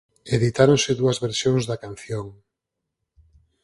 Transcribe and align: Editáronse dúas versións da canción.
Editáronse 0.35 0.91
dúas 0.99 1.17
versións 1.25 1.63
da 1.69 1.81
canción. 1.83 2.25